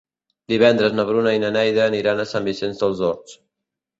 Divendres 0.53 0.95
na 0.99 1.05
Bruna 1.09 1.33
i 1.37 1.41
na 1.43 1.51
Neida 1.57 1.85
aniran 1.85 2.23
a 2.23 2.27
Sant 2.31 2.47
Vicenç 2.47 2.81
dels 2.83 3.07
Horts. 3.09 3.37